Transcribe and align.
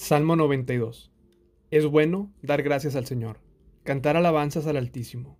Salmo 0.00 0.36
92. 0.36 1.10
Es 1.72 1.84
bueno 1.84 2.32
dar 2.40 2.62
gracias 2.62 2.94
al 2.94 3.04
Señor, 3.04 3.40
cantar 3.82 4.16
alabanzas 4.16 4.68
al 4.68 4.76
Altísimo. 4.76 5.36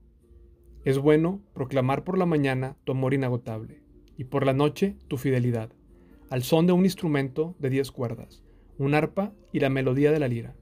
Es 0.84 0.98
bueno 0.98 1.40
proclamar 1.54 2.02
por 2.02 2.18
la 2.18 2.26
mañana 2.26 2.76
tu 2.82 2.90
amor 2.90 3.14
inagotable 3.14 3.84
y 4.16 4.24
por 4.24 4.44
la 4.44 4.54
noche 4.54 4.96
tu 5.06 5.16
fidelidad, 5.16 5.70
al 6.28 6.42
son 6.42 6.66
de 6.66 6.72
un 6.72 6.84
instrumento 6.84 7.54
de 7.60 7.70
diez 7.70 7.92
cuerdas, 7.92 8.42
un 8.78 8.94
arpa 8.94 9.32
y 9.52 9.60
la 9.60 9.70
melodía 9.70 10.10
de 10.10 10.18
la 10.18 10.26
lira. 10.26 10.56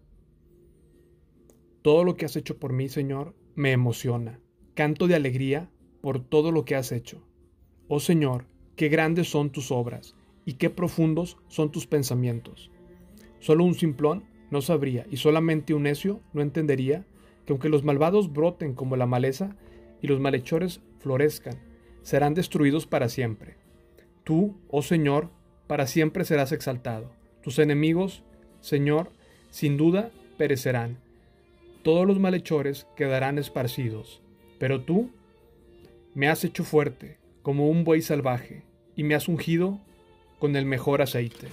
Todo 1.81 2.05
lo 2.05 2.17
que 2.17 2.27
has 2.27 2.37
hecho 2.37 2.59
por 2.59 2.75
mí, 2.75 2.91
Señor, 2.91 3.35
me 3.55 3.73
emociona. 3.73 4.41
Canto 4.75 5.07
de 5.07 5.15
alegría 5.15 5.71
por 6.03 6.21
todo 6.23 6.53
lo 6.53 6.67
que 6.67 6.77
has 6.77 6.93
hecho. 6.93 7.27
Oh 7.89 7.99
Señor, 7.99 8.45
qué 8.77 8.91
grandes 8.91 9.31
son 9.31 9.49
tus 9.49 9.73
obras 9.73 10.15
y 10.45 10.59
qué 10.59 10.69
profundos 10.69 11.39
son 11.49 11.73
tus 11.73 11.87
pensamientos. 11.87 12.71
Solo 13.47 13.63
un 13.63 13.75
simplón 13.75 14.25
no 14.51 14.61
sabría 14.61 15.07
y 15.09 15.19
solamente 15.19 15.73
un 15.73 15.85
necio 15.85 16.21
no 16.33 16.43
entendería 16.43 17.07
que 17.45 17.53
aunque 17.53 17.69
los 17.69 17.85
malvados 17.85 18.33
broten 18.33 18.75
como 18.75 18.97
la 18.97 19.07
maleza 19.07 19.55
y 20.03 20.09
los 20.09 20.19
malhechores 20.19 20.81
florezcan, 20.99 21.55
serán 22.03 22.35
destruidos 22.35 22.89
para 22.89 23.09
siempre. 23.09 23.55
Tú, 24.25 24.57
oh 24.67 24.83
Señor, 24.83 25.31
para 25.69 25.87
siempre 25.87 26.25
serás 26.25 26.51
exaltado. 26.51 27.13
Tus 27.41 27.61
enemigos, 27.61 28.25
Señor, 28.63 29.13
sin 29.51 29.77
duda 29.77 30.11
perecerán. 30.39 30.99
Todos 31.85 32.05
los 32.05 32.19
malhechores 32.19 32.89
quedarán 32.97 33.39
esparcidos. 33.39 34.23
Pero 34.59 34.81
tú 34.81 35.13
me 36.15 36.27
has 36.27 36.43
hecho 36.43 36.65
fuerte 36.65 37.19
como 37.43 37.69
un 37.69 37.85
buey 37.85 38.03
salvaje 38.03 38.65
y 38.97 39.05
me 39.05 39.15
has 39.15 39.29
ungido 39.29 39.79
con 40.41 40.57
el 40.57 40.65
mejor 40.65 41.01
aceite. 41.01 41.47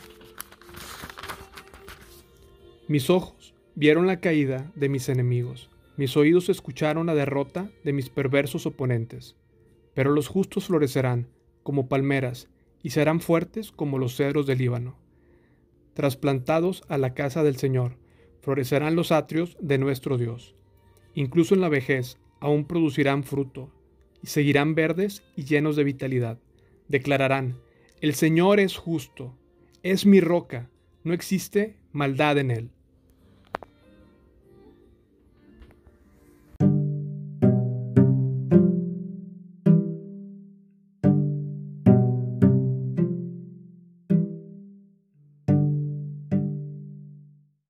Mis 2.87 3.09
ojos 3.09 3.55
vieron 3.75 4.07
la 4.07 4.19
caída 4.19 4.71
de 4.75 4.89
mis 4.89 5.07
enemigos, 5.07 5.69
mis 5.95 6.17
oídos 6.17 6.49
escucharon 6.49 7.05
la 7.05 7.15
derrota 7.15 7.71
de 7.83 7.93
mis 7.93 8.09
perversos 8.09 8.65
oponentes. 8.65 9.37
Pero 9.93 10.11
los 10.11 10.27
justos 10.27 10.65
florecerán 10.65 11.29
como 11.61 11.87
palmeras 11.87 12.49
y 12.81 12.89
serán 12.89 13.21
fuertes 13.21 13.71
como 13.71 13.99
los 13.99 14.17
cedros 14.17 14.47
del 14.47 14.57
Líbano. 14.57 14.97
Trasplantados 15.93 16.83
a 16.89 16.97
la 16.97 17.13
casa 17.13 17.43
del 17.43 17.55
Señor, 17.55 17.97
florecerán 18.41 18.95
los 18.95 19.11
atrios 19.11 19.55
de 19.61 19.77
nuestro 19.77 20.17
Dios. 20.17 20.55
Incluso 21.13 21.55
en 21.55 21.61
la 21.61 21.69
vejez 21.69 22.17
aún 22.41 22.65
producirán 22.65 23.23
fruto, 23.23 23.71
y 24.21 24.27
seguirán 24.27 24.75
verdes 24.75 25.23
y 25.35 25.45
llenos 25.45 25.75
de 25.75 25.83
vitalidad. 25.83 26.39
Declararán, 26.89 27.59
el 28.01 28.15
Señor 28.15 28.59
es 28.59 28.75
justo, 28.75 29.37
es 29.83 30.05
mi 30.05 30.19
roca, 30.19 30.69
no 31.03 31.13
existe 31.13 31.77
maldad 31.91 32.37
en 32.37 32.51
él. 32.51 32.72